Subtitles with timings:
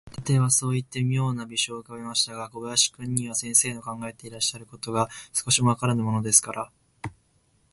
[0.09, 6.71] 探偵はそういって、みょうな微笑をうかべましたが、小林君には、先生の考えていらっしゃることが、少しもわからぬものですから、